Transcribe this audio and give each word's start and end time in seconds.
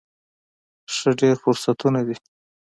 ښه، 0.95 1.09
ډیر 1.19 1.35
فرصتونه 1.43 1.99
دي 2.07 2.15